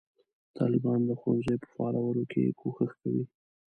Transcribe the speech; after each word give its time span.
طالبان 0.57 0.99
د 1.05 1.09
ښوونځیو 1.19 1.61
په 1.63 1.67
فعالولو 1.75 2.23
کې 2.31 2.55
کوښښ 2.59 2.91
کوي. 3.01 3.23